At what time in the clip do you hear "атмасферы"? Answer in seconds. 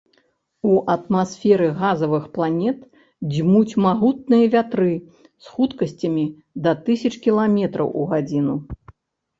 0.93-1.67